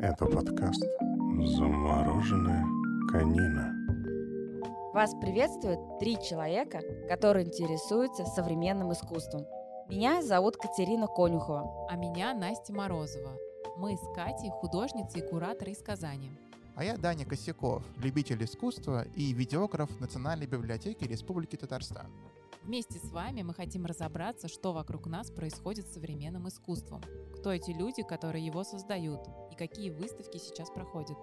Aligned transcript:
Это 0.00 0.26
подкаст 0.26 0.82
«Замороженная 1.56 2.64
конина». 3.10 3.72
Вас 4.92 5.14
приветствуют 5.20 5.98
три 5.98 6.16
человека, 6.22 6.80
которые 7.08 7.46
интересуются 7.46 8.24
современным 8.24 8.92
искусством. 8.92 9.46
Меня 9.88 10.22
зовут 10.22 10.56
Катерина 10.56 11.06
Конюхова. 11.06 11.88
А 11.90 11.96
меня 11.96 12.32
Настя 12.32 12.72
Морозова. 12.72 13.36
Мы 13.76 13.96
с 13.96 14.14
Катей 14.14 14.50
художницы 14.50 15.18
и 15.18 15.28
кураторы 15.28 15.72
из 15.72 15.82
Казани. 15.82 16.30
А 16.76 16.84
я 16.84 16.96
Даня 16.96 17.24
Косяков, 17.24 17.82
любитель 17.98 18.42
искусства 18.44 19.04
и 19.14 19.32
видеограф 19.32 19.88
Национальной 20.00 20.46
библиотеки 20.46 21.04
Республики 21.04 21.56
Татарстан. 21.56 22.06
Вместе 22.64 22.98
с 22.98 23.10
вами 23.10 23.42
мы 23.42 23.52
хотим 23.52 23.84
разобраться, 23.84 24.48
что 24.48 24.72
вокруг 24.72 25.06
нас 25.06 25.30
происходит 25.30 25.86
с 25.86 25.92
современным 25.92 26.48
искусством, 26.48 27.02
кто 27.36 27.52
эти 27.52 27.72
люди, 27.72 28.02
которые 28.02 28.44
его 28.46 28.64
создают, 28.64 29.20
и 29.52 29.54
какие 29.54 29.90
выставки 29.90 30.38
сейчас 30.38 30.70
проходят. 30.70 31.18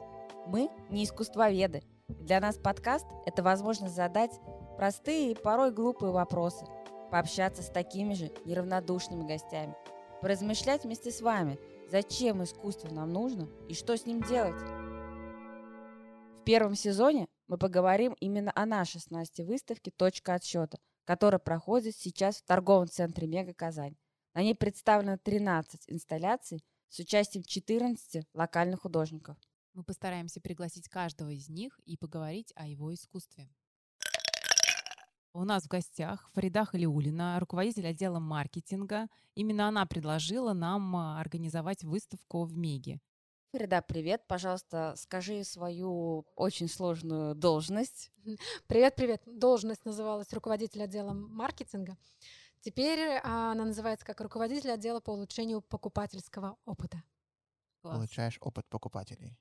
Мы 0.46 0.70
не 0.92 1.04
искусствоведы. 1.04 1.82
Для 2.08 2.40
нас 2.40 2.60
подкаст– 2.60 3.08
это 3.26 3.42
возможность 3.42 3.96
задать 3.96 4.40
простые 4.78 5.32
и 5.32 5.36
порой 5.36 5.72
глупые 5.72 6.12
вопросы, 6.12 6.64
пообщаться 7.10 7.64
с 7.64 7.72
такими 7.72 8.14
же 8.14 8.32
неравнодушными 8.46 9.26
гостями, 9.26 9.76
поразмышлять 10.22 10.84
вместе 10.84 11.10
с 11.10 11.22
вами, 11.22 11.58
зачем 11.90 12.44
искусство 12.44 12.94
нам 12.94 13.10
нужно 13.10 13.50
и 13.68 13.74
что 13.74 13.98
с 13.98 14.06
ним 14.06 14.22
делать. 14.22 14.62
В 16.40 16.44
первом 16.44 16.76
сезоне 16.76 17.28
мы 17.48 17.58
поговорим 17.58 18.16
именно 18.20 18.52
о 18.54 18.68
нашей 18.68 19.02
с 19.02 19.10
Настей 19.10 19.44
выставке 19.44 19.90
«Точка 19.90 20.36
отсчета», 20.36 20.78
которая 21.06 21.40
проходит 21.40 21.96
сейчас 21.96 22.38
в 22.38 22.46
торговом 22.46 22.88
центре 22.88 23.28
«Мега 23.28 23.54
Казань». 23.54 23.96
На 24.34 24.42
ней 24.42 24.56
представлено 24.56 25.18
13 25.18 25.86
инсталляций 25.88 26.64
с 26.90 27.00
участием 27.00 27.44
14 27.44 28.26
локальных 28.34 28.82
художников. 28.82 29.38
Мы 29.74 29.84
постараемся 29.84 30.42
пригласить 30.42 30.90
каждого 30.90 31.30
из 31.30 31.50
них 31.50 31.80
и 31.86 31.98
поговорить 31.98 32.52
о 32.56 32.68
его 32.68 32.94
искусстве. 32.94 33.50
У 35.34 35.46
нас 35.46 35.64
в 35.64 35.68
гостях 35.70 36.30
Фарида 36.34 36.66
Халиулина, 36.66 37.40
руководитель 37.40 37.88
отдела 37.88 38.20
маркетинга. 38.20 39.08
Именно 39.34 39.70
она 39.70 39.86
предложила 39.86 40.52
нам 40.52 40.94
а, 40.94 41.22
организовать 41.22 41.86
выставку 41.86 42.44
в 42.44 42.58
Меге. 42.58 43.00
Фарида, 43.52 43.82
привет. 43.82 44.24
Пожалуйста, 44.28 44.94
скажи 44.96 45.44
свою 45.44 46.26
очень 46.38 46.70
сложную 46.70 47.36
должность. 47.36 48.10
Привет, 48.68 48.96
привет. 48.96 49.22
Должность 49.26 49.84
называлась 49.84 50.32
руководитель 50.32 50.84
отдела 50.84 51.12
маркетинга. 51.12 51.98
Теперь 52.62 53.20
а, 53.24 53.52
она 53.52 53.66
называется 53.66 54.06
как 54.06 54.22
руководитель 54.22 54.72
отдела 54.72 55.02
по 55.02 55.12
улучшению 55.12 55.62
покупательского 55.62 56.58
опыта. 56.64 57.04
Класс. 57.82 57.98
Улучшаешь 57.98 58.38
опыт 58.40 58.66
покупателей. 58.70 59.38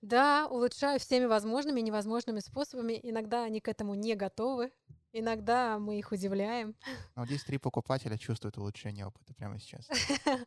Да, 0.00 0.46
улучшаю 0.48 0.98
всеми 0.98 1.26
возможными 1.26 1.80
и 1.80 1.82
невозможными 1.82 2.40
способами. 2.40 2.98
Иногда 3.02 3.44
они 3.44 3.60
к 3.60 3.68
этому 3.68 3.94
не 3.94 4.14
готовы, 4.14 4.72
иногда 5.18 5.78
мы 5.78 5.98
их 5.98 6.12
удивляем. 6.12 6.74
Но 7.16 7.26
здесь 7.26 7.44
три 7.44 7.58
покупателя 7.58 8.16
чувствуют 8.18 8.58
улучшение 8.58 9.06
опыта 9.06 9.34
прямо 9.34 9.58
сейчас. 9.58 9.88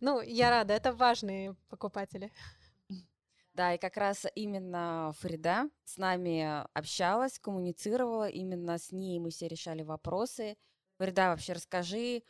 Ну, 0.00 0.20
я 0.20 0.50
рада, 0.50 0.74
это 0.74 0.92
важные 0.92 1.54
покупатели. 1.68 2.30
Да, 3.54 3.74
и 3.74 3.78
как 3.78 3.96
раз 3.96 4.26
именно 4.34 5.12
Фрида 5.20 5.70
с 5.84 5.96
нами 5.96 6.62
общалась, 6.76 7.38
коммуницировала, 7.38 8.28
именно 8.28 8.76
с 8.78 8.92
ней 8.92 9.18
мы 9.18 9.30
все 9.30 9.48
решали 9.48 9.82
вопросы. 9.82 10.56
Фрида, 10.98 11.30
вообще 11.30 11.54
расскажи, 11.54 12.22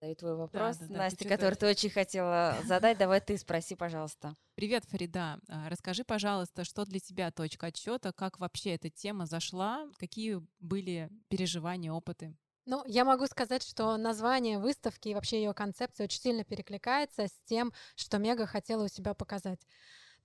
задаю 0.00 0.16
твой 0.16 0.34
вопрос, 0.34 0.76
да, 0.78 0.86
да, 0.88 0.96
Настя, 0.96 1.24
да, 1.24 1.36
который 1.36 1.54
ты 1.54 1.66
очень 1.66 1.90
хотела 1.90 2.56
задать. 2.64 2.96
Давай 2.98 3.20
ты 3.20 3.36
спроси, 3.36 3.74
пожалуйста. 3.74 4.34
Привет, 4.54 4.84
Фарида. 4.86 5.38
А, 5.48 5.68
расскажи, 5.68 6.04
пожалуйста, 6.04 6.64
что 6.64 6.84
для 6.86 7.00
тебя 7.00 7.30
точка 7.30 7.66
отсчета, 7.66 8.12
как 8.12 8.40
вообще 8.40 8.74
эта 8.74 8.88
тема 8.88 9.26
зашла, 9.26 9.86
какие 9.98 10.40
были 10.58 11.10
переживания, 11.28 11.92
опыты? 11.92 12.34
Ну, 12.64 12.82
я 12.86 13.04
могу 13.04 13.26
сказать, 13.26 13.62
что 13.62 13.96
название 13.96 14.58
выставки 14.58 15.08
и 15.08 15.14
вообще 15.14 15.42
ее 15.42 15.52
концепция 15.52 16.04
очень 16.04 16.20
сильно 16.20 16.44
перекликается 16.44 17.26
с 17.26 17.32
тем, 17.44 17.72
что 17.96 18.18
Мега 18.18 18.46
хотела 18.46 18.84
у 18.84 18.88
себя 18.88 19.12
показать. 19.12 19.60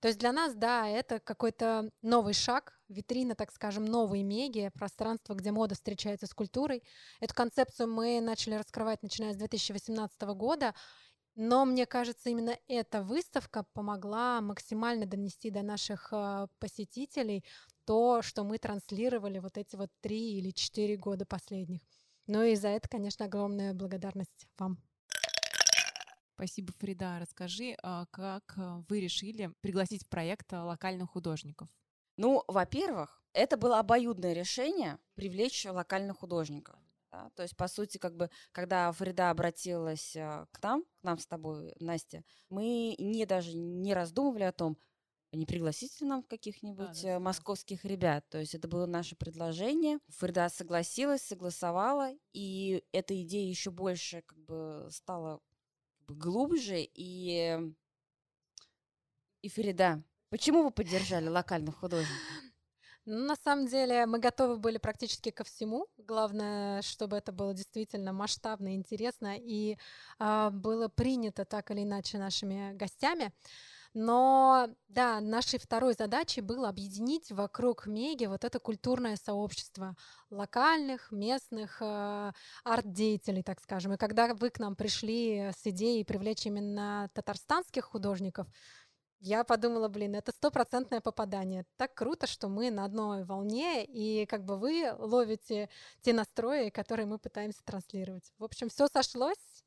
То 0.00 0.08
есть 0.08 0.18
для 0.18 0.32
нас, 0.32 0.54
да, 0.54 0.88
это 0.88 1.20
какой-то 1.20 1.90
новый 2.02 2.34
шаг, 2.34 2.78
витрина, 2.88 3.34
так 3.34 3.50
скажем, 3.50 3.84
новой 3.84 4.22
меги, 4.22 4.70
пространство, 4.74 5.34
где 5.34 5.52
мода 5.52 5.74
встречается 5.74 6.26
с 6.26 6.34
культурой. 6.34 6.82
Эту 7.20 7.34
концепцию 7.34 7.92
мы 7.92 8.20
начали 8.20 8.54
раскрывать, 8.54 9.02
начиная 9.02 9.32
с 9.32 9.36
2018 9.36 10.20
года, 10.34 10.74
но 11.34 11.66
мне 11.66 11.84
кажется, 11.84 12.30
именно 12.30 12.56
эта 12.66 13.02
выставка 13.02 13.64
помогла 13.74 14.40
максимально 14.40 15.06
донести 15.06 15.50
до 15.50 15.62
наших 15.62 16.08
э, 16.12 16.46
посетителей 16.58 17.44
то, 17.84 18.22
что 18.22 18.42
мы 18.42 18.58
транслировали 18.58 19.38
вот 19.38 19.58
эти 19.58 19.76
вот 19.76 19.90
три 20.00 20.38
или 20.38 20.50
четыре 20.50 20.96
года 20.96 21.26
последних. 21.26 21.82
Ну 22.26 22.42
и 22.42 22.56
за 22.56 22.68
это, 22.68 22.88
конечно, 22.88 23.26
огромная 23.26 23.74
благодарность 23.74 24.48
вам. 24.58 24.85
Спасибо, 26.36 26.70
Фрида. 26.78 27.18
Расскажи, 27.18 27.78
а, 27.82 28.04
как 28.10 28.52
а, 28.58 28.84
вы 28.90 29.00
решили 29.00 29.50
пригласить 29.62 30.04
в 30.04 30.08
проект 30.10 30.52
а, 30.52 30.66
локальных 30.66 31.08
художников? 31.10 31.66
Ну, 32.18 32.44
во-первых, 32.46 33.22
это 33.32 33.56
было 33.56 33.78
обоюдное 33.78 34.34
решение 34.34 34.98
привлечь 35.14 35.64
локальных 35.64 36.18
художников. 36.18 36.78
Да? 37.10 37.30
То 37.36 37.42
есть, 37.42 37.56
по 37.56 37.68
сути, 37.68 37.96
как 37.96 38.16
бы, 38.16 38.28
когда 38.52 38.92
Фрида 38.92 39.30
обратилась 39.30 40.12
к 40.12 40.62
нам, 40.62 40.84
к 41.00 41.02
нам 41.02 41.18
с 41.18 41.26
тобой, 41.26 41.74
Настя, 41.80 42.22
мы 42.50 42.96
не 42.98 43.24
даже 43.24 43.56
не 43.56 43.94
раздумывали 43.94 44.42
о 44.42 44.52
том, 44.52 44.76
не 45.32 45.46
пригласить 45.46 45.98
ли 46.02 46.06
нам 46.06 46.22
каких-нибудь 46.22 47.02
да, 47.02 47.14
да, 47.14 47.20
московских 47.20 47.86
ребят. 47.86 48.28
То 48.28 48.38
есть 48.38 48.54
это 48.54 48.68
было 48.68 48.84
наше 48.84 49.16
предложение. 49.16 50.00
Фрида 50.08 50.50
согласилась, 50.50 51.22
согласовала, 51.22 52.12
и 52.34 52.84
эта 52.92 53.18
идея 53.22 53.48
еще 53.48 53.70
больше 53.70 54.20
как 54.20 54.38
бы 54.38 54.88
стала 54.90 55.40
глубже 56.08 56.82
и, 56.94 57.58
и 59.42 59.48
Ферида. 59.48 60.02
Почему 60.30 60.62
вы 60.62 60.70
поддержали 60.70 61.28
локальных 61.28 61.76
художников? 61.76 62.16
Ну, 63.08 63.24
на 63.24 63.36
самом 63.36 63.68
деле 63.68 64.04
мы 64.06 64.18
готовы 64.18 64.56
были 64.56 64.78
практически 64.78 65.30
ко 65.30 65.44
всему. 65.44 65.86
Главное, 65.96 66.82
чтобы 66.82 67.16
это 67.16 67.30
было 67.30 67.54
действительно 67.54 68.12
масштабно, 68.12 68.74
интересно 68.74 69.36
и 69.38 69.78
э, 70.18 70.50
было 70.50 70.88
принято 70.88 71.44
так 71.44 71.70
или 71.70 71.84
иначе 71.84 72.18
нашими 72.18 72.72
гостями. 72.74 73.32
Но 73.98 74.68
да, 74.88 75.20
нашей 75.22 75.58
второй 75.58 75.94
задачей 75.94 76.42
было 76.42 76.68
объединить 76.68 77.32
вокруг 77.32 77.86
Меги 77.86 78.26
вот 78.26 78.44
это 78.44 78.60
культурное 78.60 79.16
сообщество 79.16 79.96
локальных, 80.28 81.10
местных 81.10 81.80
э, 81.80 82.32
арт-деятелей, 82.62 83.42
так 83.42 83.58
скажем. 83.58 83.94
И 83.94 83.96
когда 83.96 84.34
вы 84.34 84.50
к 84.50 84.58
нам 84.58 84.76
пришли 84.76 85.50
с 85.56 85.66
идеей 85.66 86.04
привлечь 86.04 86.44
именно 86.44 87.08
татарстанских 87.14 87.86
художников, 87.86 88.46
я 89.20 89.44
подумала, 89.44 89.88
блин, 89.88 90.14
это 90.14 90.30
стопроцентное 90.30 91.00
попадание. 91.00 91.64
Так 91.78 91.94
круто, 91.94 92.26
что 92.26 92.48
мы 92.48 92.70
на 92.70 92.84
одной 92.84 93.24
волне, 93.24 93.82
и 93.82 94.26
как 94.26 94.44
бы 94.44 94.58
вы 94.58 94.94
ловите 94.98 95.70
те 96.02 96.12
настрои, 96.12 96.68
которые 96.68 97.06
мы 97.06 97.18
пытаемся 97.18 97.64
транслировать. 97.64 98.30
В 98.36 98.44
общем, 98.44 98.68
все 98.68 98.88
сошлось. 98.88 99.64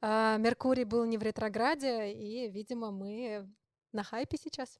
Э, 0.00 0.36
Меркурий 0.38 0.84
был 0.84 1.04
не 1.04 1.18
в 1.18 1.22
ретрограде, 1.24 2.12
и, 2.12 2.48
видимо, 2.48 2.92
мы 2.92 3.52
на 3.92 4.02
хайпе 4.02 4.36
сейчас. 4.36 4.78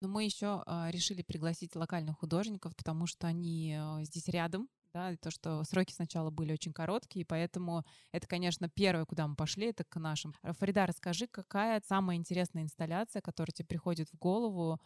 Но 0.00 0.08
мы 0.08 0.24
еще 0.24 0.62
э, 0.66 0.90
решили 0.90 1.22
пригласить 1.22 1.74
локальных 1.74 2.18
художников, 2.18 2.76
потому 2.76 3.06
что 3.06 3.26
они 3.26 3.76
э, 3.76 4.04
здесь 4.04 4.28
рядом, 4.28 4.68
да, 4.94 5.12
и 5.12 5.16
то, 5.16 5.30
что 5.30 5.64
сроки 5.64 5.92
сначала 5.92 6.30
были 6.30 6.52
очень 6.52 6.72
короткие, 6.72 7.26
поэтому 7.26 7.84
это, 8.12 8.26
конечно, 8.28 8.68
первое, 8.68 9.04
куда 9.04 9.26
мы 9.26 9.34
пошли, 9.34 9.66
это 9.66 9.84
к 9.84 9.96
нашим. 9.98 10.34
Фарида, 10.42 10.86
расскажи, 10.86 11.26
какая 11.26 11.82
самая 11.86 12.16
интересная 12.16 12.62
инсталляция, 12.62 13.22
которая 13.22 13.52
тебе 13.52 13.66
приходит 13.66 14.08
в 14.12 14.18
голову, 14.18 14.80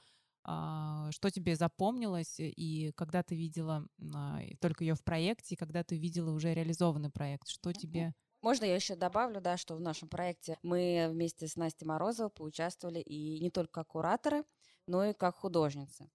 э, 0.46 1.08
что 1.10 1.30
тебе 1.30 1.56
запомнилось, 1.56 2.36
и 2.38 2.92
когда 2.96 3.22
ты 3.22 3.36
видела 3.36 3.86
э, 3.98 4.56
только 4.60 4.84
ее 4.84 4.94
в 4.94 5.04
проекте, 5.04 5.54
и 5.54 5.58
когда 5.58 5.84
ты 5.84 5.98
видела 5.98 6.30
уже 6.30 6.54
реализованный 6.54 7.10
проект, 7.10 7.48
что 7.48 7.74
тебе 7.74 8.14
можно 8.42 8.64
я 8.64 8.74
еще 8.74 8.96
добавлю, 8.96 9.40
да, 9.40 9.56
что 9.56 9.74
в 9.74 9.80
нашем 9.80 10.08
проекте 10.08 10.58
мы 10.62 11.08
вместе 11.10 11.46
с 11.46 11.56
Настей 11.56 11.86
Морозовой 11.86 12.30
поучаствовали 12.30 13.00
и 13.00 13.40
не 13.40 13.50
только 13.50 13.72
как 13.72 13.88
кураторы, 13.88 14.44
но 14.86 15.04
и 15.04 15.12
как 15.12 15.36
художницы. 15.36 16.10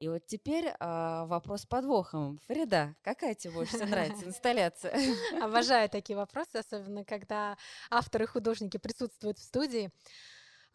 И 0.00 0.08
вот 0.08 0.26
теперь 0.26 0.74
а, 0.80 1.24
вопрос 1.26 1.62
с 1.62 1.66
подвохом. 1.66 2.38
Фрида, 2.46 2.94
какая 3.02 3.34
тебе 3.34 3.54
больше 3.54 3.76
всего 3.76 3.88
нравится 3.88 4.24
инсталляция? 4.26 4.94
Обожаю 5.40 5.88
такие 5.88 6.16
вопросы, 6.16 6.56
особенно 6.56 7.04
когда 7.04 7.56
авторы 7.90 8.24
и 8.24 8.28
художники 8.28 8.76
присутствуют 8.76 9.38
в 9.38 9.42
студии. 9.42 9.90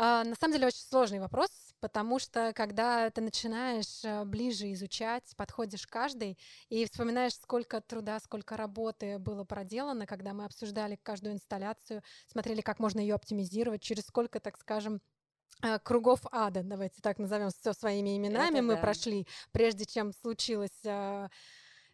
А, 0.01 0.23
на 0.23 0.33
самом 0.35 0.53
деле 0.53 0.67
очень 0.67 0.79
сложный 0.89 1.19
вопрос, 1.19 1.49
потому 1.81 2.19
что 2.19 2.53
когда 2.53 3.09
ты 3.09 3.19
начинаешь 3.19 4.05
э, 4.05 4.23
ближе 4.23 4.71
изучать, 4.71 5.33
подходишь 5.35 5.85
к 5.85 5.89
каждой 5.89 6.37
и 6.69 6.85
вспоминаешь, 6.85 7.33
сколько 7.33 7.81
труда, 7.81 8.17
сколько 8.21 8.55
работы 8.55 9.19
было 9.19 9.43
проделано, 9.43 10.05
когда 10.05 10.31
мы 10.33 10.45
обсуждали 10.45 10.97
каждую 11.03 11.33
инсталляцию, 11.33 12.01
смотрели, 12.27 12.61
как 12.61 12.79
можно 12.79 13.01
ее 13.01 13.13
оптимизировать, 13.13 13.81
через 13.81 14.05
сколько, 14.05 14.39
так 14.39 14.57
скажем, 14.57 15.01
э, 15.63 15.77
кругов 15.79 16.21
ада, 16.31 16.63
давайте 16.63 17.01
так 17.01 17.19
назовем 17.19 17.49
все 17.49 17.73
своими 17.73 18.15
именами, 18.15 18.59
Это 18.59 18.63
мы 18.63 18.75
да. 18.75 18.79
прошли, 18.81 19.27
прежде 19.51 19.83
чем 19.83 20.13
случилась 20.13 20.79
э, 20.85 21.27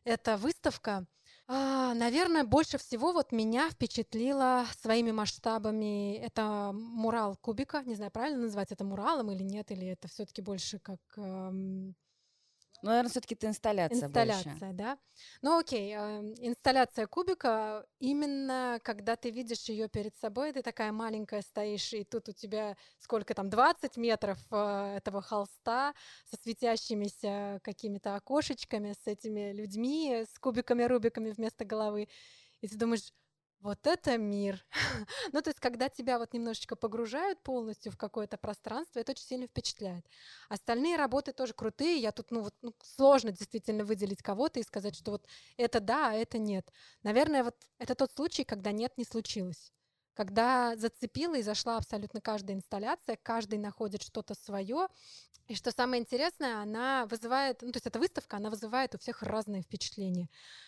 эта 0.03 0.37
выставка. 0.37 1.07
А, 1.47 1.93
наверное, 1.93 2.43
больше 2.43 2.77
всего 2.79 3.11
вот 3.13 3.31
меня 3.31 3.69
впечатлило 3.69 4.65
своими 4.81 5.11
масштабами. 5.11 6.15
Это 6.17 6.71
мурал 6.73 7.35
кубика. 7.37 7.83
Не 7.83 7.95
знаю, 7.95 8.11
правильно 8.11 8.41
называть 8.43 8.71
это 8.71 8.83
муралом 8.83 9.29
или 9.31 9.43
нет, 9.43 9.69
или 9.71 9.87
это 9.87 10.07
все-таки 10.07 10.41
больше 10.41 10.79
как 10.79 10.99
эм, 11.17 11.95
Ну, 12.81 12.89
наверное, 12.89 13.09
все-таки 13.09 13.35
это 13.35 13.47
инсталляция, 13.47 14.05
инсталляция, 14.07 14.53
больше. 14.59 14.73
да? 14.73 14.97
Ну 15.41 15.57
окей, 15.57 15.93
эм, 15.93 16.33
инсталляция 16.39 17.07
кубика, 17.07 17.85
именно 17.99 18.79
когда 18.83 19.15
ты 19.15 19.31
видишь 19.31 19.69
ее 19.69 19.87
перед 19.87 20.15
собой, 20.17 20.51
ты 20.51 20.61
такая 20.61 20.91
маленькая 20.91 21.41
стоишь, 21.41 21.93
и 21.93 22.03
тут 22.03 22.29
у 22.29 22.31
тебя 22.31 22.75
сколько 22.99 23.33
там, 23.33 23.49
20 23.49 23.97
метров 23.97 24.37
э, 24.51 24.97
этого 24.97 25.21
холста 25.21 25.93
со 26.29 26.37
светящимися 26.41 27.59
какими-то 27.63 28.15
окошечками, 28.15 28.93
с 28.93 29.07
этими 29.07 29.51
людьми, 29.51 30.25
с 30.31 30.37
кубиками-рубиками 30.39 31.31
вместо 31.31 31.65
головы. 31.65 32.07
И 32.61 32.67
ты 32.67 32.77
думаешь, 32.77 33.11
вот 33.61 33.87
это 33.87 34.17
мир. 34.17 34.63
ну, 35.33 35.41
то 35.41 35.49
есть, 35.49 35.59
когда 35.59 35.89
тебя 35.89 36.19
вот 36.19 36.33
немножечко 36.33 36.75
погружают 36.75 37.41
полностью 37.43 37.91
в 37.91 37.97
какое-то 37.97 38.37
пространство, 38.37 38.99
это 38.99 39.11
очень 39.11 39.25
сильно 39.25 39.47
впечатляет. 39.47 40.05
Остальные 40.49 40.97
работы 40.97 41.33
тоже 41.33 41.53
крутые. 41.53 41.97
Я 41.97 42.11
тут, 42.11 42.31
ну, 42.31 42.41
вот, 42.41 42.53
ну, 42.61 42.73
сложно 42.83 43.31
действительно 43.31 43.83
выделить 43.83 44.21
кого-то 44.21 44.59
и 44.59 44.63
сказать, 44.63 44.95
что 44.95 45.11
вот 45.11 45.25
это 45.57 45.79
да, 45.79 46.11
а 46.11 46.13
это 46.13 46.37
нет. 46.37 46.71
Наверное, 47.03 47.43
вот 47.43 47.55
это 47.79 47.95
тот 47.95 48.11
случай, 48.11 48.43
когда 48.43 48.71
нет, 48.71 48.97
не 48.97 49.05
случилось. 49.05 49.71
Когда 50.15 50.75
зацепила 50.77 51.35
и 51.35 51.43
зашла 51.43 51.77
абсолютно 51.77 52.21
каждая 52.21 52.55
инсталляция, 52.55 53.19
каждый 53.21 53.59
находит 53.59 54.01
что-то 54.01 54.33
свое. 54.33 54.87
И 55.47 55.53
что 55.53 55.71
самое 55.71 56.01
интересное, 56.01 56.57
она 56.61 57.05
вызывает, 57.05 57.61
ну, 57.61 57.71
то 57.71 57.77
есть 57.77 57.85
эта 57.85 57.99
выставка, 57.99 58.37
она 58.37 58.49
вызывает 58.49 58.95
у 58.95 58.97
всех 58.97 59.21
разные 59.21 59.61
впечатления. 59.61 60.27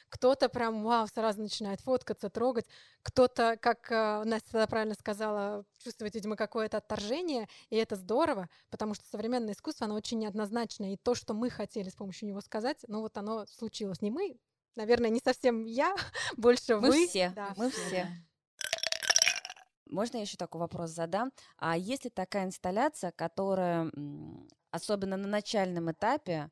Кто-то 0.09 0.49
прям, 0.49 0.83
вау, 0.83 1.07
сразу 1.07 1.41
начинает 1.41 1.81
фоткаться, 1.81 2.29
трогать. 2.29 2.67
Кто-то, 3.01 3.57
как 3.59 3.91
э, 3.91 4.23
Настя 4.25 4.67
правильно 4.67 4.93
сказала, 4.93 5.65
чувствует, 5.79 6.13
видимо, 6.13 6.35
какое-то 6.35 6.77
отторжение, 6.77 7.47
и 7.71 7.77
это 7.77 7.95
здорово, 7.95 8.49
потому 8.69 8.93
что 8.93 9.05
современное 9.07 9.53
искусство, 9.53 9.85
оно 9.85 9.95
очень 9.95 10.19
неоднозначное, 10.19 10.93
и 10.93 10.97
то, 10.97 11.15
что 11.15 11.33
мы 11.33 11.49
хотели 11.49 11.89
с 11.89 11.95
помощью 11.95 12.27
него 12.27 12.41
сказать, 12.41 12.77
ну 12.87 13.01
вот 13.01 13.17
оно 13.17 13.47
случилось. 13.47 14.01
Не 14.01 14.11
мы, 14.11 14.37
наверное, 14.75 15.09
не 15.09 15.21
совсем 15.23 15.65
я, 15.65 15.95
больше 16.37 16.75
Мы 16.75 16.89
вы. 16.89 17.07
все, 17.07 17.31
Да. 17.35 17.53
мы 17.57 17.71
все. 17.71 18.07
Можно 19.89 20.17
я 20.17 20.23
еще 20.23 20.37
такой 20.37 20.59
вопрос 20.61 20.91
задам? 20.91 21.31
А 21.57 21.77
есть 21.77 22.05
ли 22.05 22.09
такая 22.09 22.45
инсталляция, 22.45 23.11
которая, 23.11 23.91
особенно 24.71 25.17
на 25.17 25.27
начальном 25.27 25.91
этапе, 25.91 26.49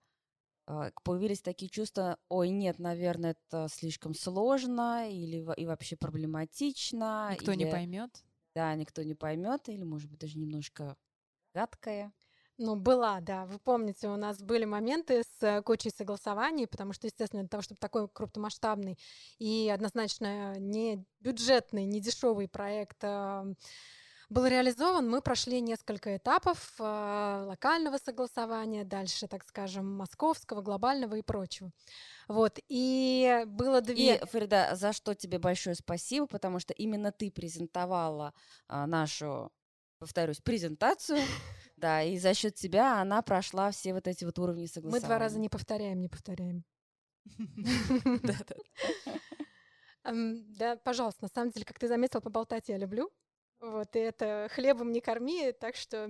к- 0.68 1.02
появились 1.04 1.42
такие 1.42 1.70
чувства, 1.70 2.18
ой, 2.30 2.50
нет, 2.50 2.80
наверное, 2.80 3.32
это 3.50 3.68
слишком 3.70 4.14
сложно 4.16 5.10
или 5.12 5.46
и 5.58 5.66
вообще 5.66 5.96
проблематично, 5.98 7.34
Никто 7.34 7.54
не 7.54 7.68
или, 7.68 7.68
поймет. 7.68 8.24
да, 8.56 8.76
никто 8.76 9.04
не 9.04 9.16
поймет, 9.16 9.70
или, 9.70 9.84
может 9.84 10.10
быть, 10.10 10.20
даже 10.20 10.40
немножко 10.40 10.98
гадкое. 11.56 12.14
Ну, 12.58 12.78
была, 12.78 13.20
да. 13.20 13.46
Вы 13.46 13.60
помните, 13.60 14.08
у 14.08 14.16
нас 14.16 14.42
были 14.42 14.64
моменты 14.64 15.24
с 15.24 15.44
э, 15.44 15.62
кучей 15.62 15.90
согласований, 15.90 16.68
потому 16.68 16.94
что, 16.94 17.08
естественно, 17.08 17.44
для 17.44 17.50
того, 17.50 17.62
чтобы 17.62 17.80
такой 17.80 18.08
крупномасштабный 18.08 18.98
и 19.40 19.70
однозначно 19.74 20.58
не 20.58 21.04
бюджетный, 21.20 21.84
не 21.84 22.00
дешевый 22.00 22.48
проект 22.48 23.04
а, 23.04 23.46
был 24.30 24.46
реализован, 24.46 25.10
мы 25.10 25.22
прошли 25.22 25.60
несколько 25.60 26.16
этапов 26.16 26.74
а, 26.80 27.44
локального 27.46 27.98
согласования, 27.98 28.86
дальше, 28.86 29.28
так 29.28 29.44
скажем, 29.44 29.94
московского, 29.94 30.62
глобального 30.62 31.16
и 31.16 31.22
прочего. 31.22 31.72
Вот, 32.30 32.58
и 32.70 33.44
было 33.48 33.82
две... 33.82 34.16
И, 34.16 34.26
Фарида, 34.26 34.72
за 34.76 34.94
что 34.94 35.14
тебе 35.14 35.40
большое 35.40 35.76
спасибо, 35.76 36.26
потому 36.26 36.60
что 36.60 36.74
именно 36.74 37.12
ты 37.12 37.32
презентовала 37.32 38.34
а, 38.68 38.88
нашу, 38.88 39.52
повторюсь, 40.06 40.40
презентацию, 40.40 41.18
да, 41.78 42.04
и 42.04 42.18
за 42.20 42.34
счет 42.36 42.54
тебя 42.54 43.02
она 43.02 43.22
прошла 43.24 43.72
все 43.72 43.94
вот 43.94 44.08
эти 44.08 44.24
вот 44.24 44.38
уровни 44.38 44.62
Мы 44.62 44.68
согласования. 44.68 45.08
два 45.08 45.20
раза 45.20 45.40
не 45.40 45.50
повторяем, 45.50 46.00
не 46.00 46.10
повторяем. 46.10 46.64
Да, 50.08 50.76
пожалуйста, 50.76 51.24
на 51.24 51.30
самом 51.30 51.50
деле, 51.50 51.66
как 51.66 51.80
ты 51.80 51.88
заметил, 51.88 52.22
поболтать 52.22 52.70
я 52.70 52.78
люблю. 52.78 53.10
Вот, 53.60 53.96
и 53.96 54.00
это 54.00 54.48
хлебом 54.52 54.92
не 54.92 55.02
корми, 55.02 55.52
так 55.52 55.76
что 55.76 56.08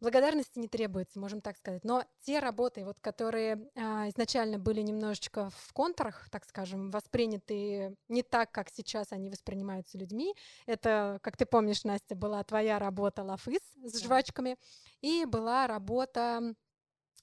благодарности 0.00 0.58
не 0.58 0.68
требуется, 0.68 1.18
можем 1.18 1.40
так 1.40 1.56
сказать. 1.56 1.84
Но 1.84 2.04
те 2.24 2.38
работы, 2.38 2.84
вот, 2.84 3.00
которые 3.00 3.58
а, 3.74 4.08
изначально 4.08 4.58
были 4.58 4.80
немножечко 4.82 5.50
в 5.50 5.72
контурах, 5.72 6.28
так 6.30 6.44
скажем, 6.44 6.90
восприняты 6.90 7.96
не 8.08 8.22
так, 8.22 8.52
как 8.52 8.68
сейчас 8.70 9.12
они 9.12 9.30
воспринимаются 9.30 9.98
людьми. 9.98 10.34
Это, 10.66 11.18
как 11.22 11.36
ты 11.36 11.46
помнишь, 11.46 11.84
Настя, 11.84 12.14
была 12.14 12.42
твоя 12.44 12.78
работа 12.78 13.22
Лафыс 13.22 13.60
с 13.84 13.92
Да. 13.92 13.98
жвачками, 14.06 14.56
и 15.00 15.24
была 15.24 15.66
работа 15.66 16.54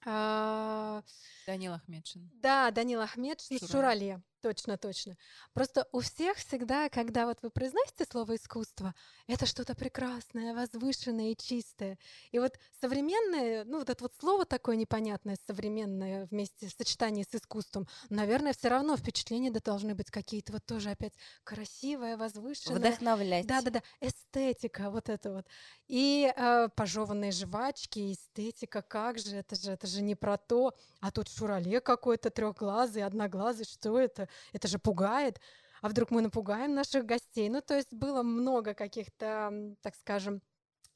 а, 0.05 1.01
Данил 1.47 1.73
Ахмедшин. 1.73 2.29
да, 2.33 2.71
Данил 2.71 3.01
Ахмедшин, 3.01 3.57
Шурале. 3.59 3.71
Шурале. 3.71 4.21
Точно, 4.43 4.77
точно. 4.77 5.15
Просто 5.53 5.87
у 5.93 6.01
всех 6.01 6.35
всегда, 6.35 6.89
когда 6.89 7.25
вот 7.27 7.41
вы 7.41 7.49
произносите 7.49 8.03
слово 8.03 8.35
искусство, 8.35 8.93
это 9.25 9.45
что-то 9.45 9.73
прекрасное, 9.73 10.53
возвышенное 10.53 11.31
и 11.31 11.37
чистое. 11.37 11.97
И 12.33 12.39
вот 12.39 12.59
современное, 12.81 13.63
ну 13.63 13.79
вот 13.79 13.89
это 13.89 14.03
вот 14.03 14.13
слово 14.19 14.45
такое 14.45 14.75
непонятное, 14.75 15.37
современное 15.47 16.25
вместе 16.25 16.67
в 16.67 16.71
сочетании 16.71 17.23
с 17.23 17.33
искусством, 17.33 17.87
наверное, 18.09 18.51
все 18.51 18.67
равно 18.67 18.97
впечатления 18.97 19.49
да 19.49 19.61
должны 19.63 19.95
быть 19.95 20.11
какие-то 20.11 20.51
вот 20.51 20.65
тоже 20.65 20.89
опять 20.89 21.13
красивое, 21.45 22.17
возвышенное. 22.17 22.79
Вдохновлять. 22.79 23.47
Да-да-да, 23.47 23.81
эстетика, 24.01 24.89
вот 24.89 25.07
это 25.07 25.31
вот. 25.31 25.47
И 25.87 26.29
э, 26.35 26.67
пожеванные 26.75 27.31
жвачки, 27.31 28.11
эстетика, 28.11 28.81
как 28.81 29.19
же, 29.19 29.37
это 29.37 29.55
же, 29.55 29.71
это 29.71 29.87
же 29.87 30.01
не 30.01 30.15
про 30.15 30.37
то. 30.37 30.73
А 30.99 31.11
тут 31.11 31.29
шурале 31.29 31.79
какой-то 31.79 32.29
трехглазый, 32.29 33.03
одноглазый, 33.03 33.65
что 33.65 33.97
это? 33.97 34.27
Это 34.51 34.67
же 34.67 34.79
пугает. 34.79 35.39
А 35.81 35.89
вдруг 35.89 36.11
мы 36.11 36.21
напугаем 36.21 36.73
наших 36.73 37.05
гостей? 37.05 37.49
Ну, 37.49 37.61
то 37.61 37.75
есть 37.75 37.93
было 37.93 38.23
много 38.23 38.73
каких-то, 38.73 39.75
так 39.81 39.95
скажем, 39.95 40.41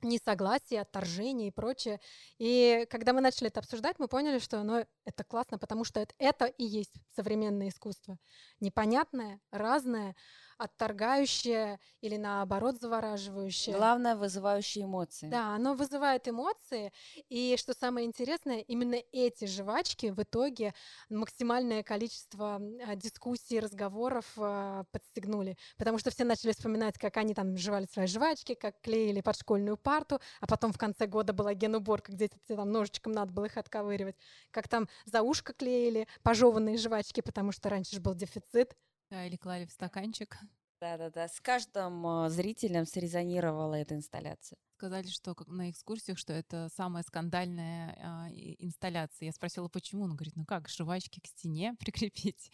несогласий, 0.02 0.80
отторжений 0.80 1.48
и 1.48 1.52
прочее. 1.52 2.00
И 2.38 2.88
когда 2.90 3.14
мы 3.14 3.22
начали 3.22 3.48
это 3.48 3.60
обсуждать, 3.60 4.00
мы 4.00 4.08
поняли, 4.08 4.40
что 4.40 4.64
ну, 4.64 4.86
это 5.06 5.24
классно, 5.24 5.58
потому 5.58 5.84
что 5.84 6.00
это, 6.00 6.14
это 6.20 6.46
и 6.46 6.64
есть 6.64 6.94
современное 7.16 7.70
искусство. 7.70 8.18
Непонятное, 8.60 9.40
разное, 9.52 10.16
отторгающее 10.58 11.80
или 12.02 12.18
наоборот 12.18 12.80
завораживающее. 12.80 13.76
Главное, 13.76 14.16
вызывающие 14.16 14.86
эмоции. 14.86 15.28
Да, 15.28 15.56
оно 15.56 15.74
вызывает 15.74 16.28
эмоции, 16.28 16.92
и 17.30 17.56
что 17.58 17.74
самое 17.74 18.08
интересное, 18.08 18.60
именно 18.60 18.96
эти 19.12 19.46
жвачки 19.46 20.08
в 20.08 20.22
итоге 20.22 20.74
максимальное 21.10 21.84
количество 21.84 22.62
а, 22.86 22.96
дискуссий, 22.96 23.60
разговоров 23.60 24.26
а, 24.38 24.86
подстегнули, 24.92 25.58
потому 25.78 26.00
что 26.00 26.12
все 26.12 26.24
начали 26.24 26.52
вспоминать, 26.52 26.98
как 26.98 27.18
они 27.18 27.34
там 27.34 27.58
жевали 27.58 27.86
свои 27.86 28.08
жвачки, 28.08 28.56
как 28.56 28.80
клеили 28.82 29.22
под 29.22 29.38
школьную 29.38 29.78
парту, 29.78 30.20
а 30.42 30.48
потом 30.48 30.74
в 30.74 30.78
конце 30.78 31.08
года 31.08 31.34
была 31.34 31.54
генуборка, 31.54 32.12
где 32.12 32.30
там 32.48 32.72
ножичком 32.72 33.14
надо 33.14 33.32
было 33.32 33.46
их 33.46 33.58
отковыривать, 33.58 34.16
как 34.52 34.68
там 34.68 34.88
за 35.06 35.22
ушко 35.22 35.54
клеили 35.54 36.08
пожеванные 36.24 36.78
жвачки, 36.78 37.22
потому 37.22 37.52
что 37.52 37.70
раньше 37.70 37.96
же 37.96 38.02
был 38.02 38.16
дефицит. 38.16 38.76
Да, 39.10 39.26
или 39.26 39.38
клали 39.38 39.66
в 39.66 39.72
стаканчик. 39.72 40.38
Да-да-да. 40.80 41.28
С 41.28 41.40
каждым 41.40 42.06
э, 42.06 42.30
зрителем 42.30 42.86
срезонировала 42.86 43.76
эта 43.76 43.96
инсталляция. 43.96 44.58
Сказали, 44.76 45.08
что 45.08 45.36
на 45.48 45.72
экскурсиях, 45.72 46.20
что 46.20 46.34
это 46.34 46.70
самая 46.76 47.02
скандальная 47.02 48.30
и- 48.30 48.64
инсталляция. 48.64 49.26
Я 49.28 49.32
спросила, 49.32 49.70
почему. 49.70 50.04
Он 50.04 50.16
говорит, 50.16 50.36
ну 50.36 50.46
как, 50.46 50.70
жвачки 50.70 51.20
к 51.20 51.26
стене 51.26 51.74
прикрепить? 51.80 52.52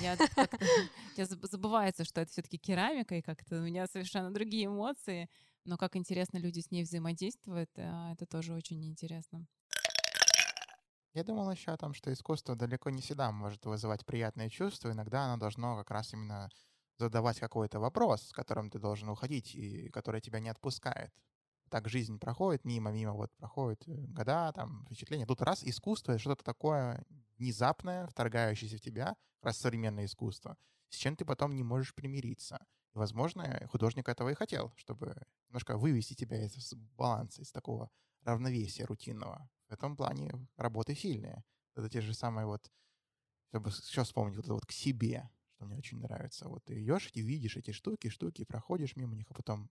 Я 0.00 0.16
забывается, 1.26 2.04
что 2.04 2.22
это 2.22 2.30
все-таки 2.30 2.56
керамика, 2.56 3.16
и 3.16 3.22
как-то 3.22 3.58
у 3.58 3.62
меня 3.62 3.86
совершенно 3.86 4.32
другие 4.32 4.66
эмоции. 4.66 5.28
Но 5.64 5.76
как 5.76 5.96
интересно 5.96 6.38
люди 6.38 6.60
с 6.60 6.70
ней 6.70 6.84
взаимодействуют, 6.84 7.70
а, 7.76 8.14
это 8.14 8.24
тоже 8.24 8.54
очень 8.54 8.82
интересно. 8.86 9.46
Я 11.18 11.24
думал 11.24 11.50
еще 11.50 11.72
о 11.72 11.76
том, 11.76 11.94
что 11.94 12.12
искусство 12.12 12.54
далеко 12.54 12.90
не 12.90 13.02
всегда 13.02 13.32
может 13.32 13.66
вызывать 13.66 14.06
приятные 14.06 14.48
чувства. 14.50 14.92
Иногда 14.92 15.24
оно 15.24 15.36
должно 15.36 15.76
как 15.78 15.90
раз 15.90 16.12
именно 16.12 16.48
задавать 16.96 17.40
какой-то 17.40 17.80
вопрос, 17.80 18.28
с 18.28 18.32
которым 18.32 18.70
ты 18.70 18.78
должен 18.78 19.08
уходить 19.08 19.52
и 19.56 19.88
который 19.88 20.20
тебя 20.20 20.38
не 20.38 20.48
отпускает. 20.48 21.12
так 21.70 21.88
жизнь 21.88 22.20
проходит 22.20 22.64
мимо-мимо, 22.64 23.14
вот 23.14 23.32
проходит 23.36 23.82
э, 23.88 24.06
года, 24.06 24.52
там, 24.52 24.84
впечатления. 24.86 25.26
Тут 25.26 25.42
раз 25.42 25.64
искусство— 25.64 26.16
что-то 26.20 26.44
такое 26.44 27.04
внезапное, 27.36 28.06
вторгающееся 28.06 28.76
в 28.76 28.80
тебя, 28.80 29.16
раз 29.42 29.58
современное 29.58 30.04
искусство, 30.04 30.56
с 30.88 30.94
чем 30.94 31.16
ты 31.16 31.24
потом 31.24 31.56
не 31.56 31.64
можешь 31.64 31.96
примириться. 31.96 32.64
И, 32.94 32.98
возможно, 32.98 33.66
художник 33.72 34.08
этого 34.08 34.28
и 34.28 34.34
хотел, 34.34 34.72
чтобы 34.76 35.16
немножко 35.48 35.76
вывести 35.78 36.14
тебя 36.14 36.44
из 36.44 36.74
баланса, 36.96 37.42
из 37.42 37.50
такого 37.50 37.90
равновесия 38.22 38.84
рутинного. 38.84 39.50
В 39.68 39.72
этом 39.72 39.96
плане 39.96 40.32
работы 40.56 40.94
сильные. 40.94 41.44
Это 41.74 41.88
те 41.88 42.00
же 42.00 42.14
самые 42.14 42.46
вот, 42.46 42.70
чтобы 43.50 43.70
еще 43.70 44.02
вспомнить, 44.04 44.36
вот 44.36 44.44
это 44.44 44.54
вот 44.54 44.66
к 44.66 44.72
себе, 44.72 45.30
что 45.54 45.66
мне 45.66 45.76
очень 45.76 45.98
нравится. 45.98 46.48
Вот 46.48 46.64
ты 46.64 46.82
идешь 46.82 47.10
и 47.12 47.20
видишь 47.20 47.56
эти 47.56 47.72
штуки, 47.72 48.08
штуки, 48.08 48.44
проходишь 48.44 48.96
мимо 48.96 49.14
них, 49.14 49.26
а 49.30 49.34
потом, 49.34 49.70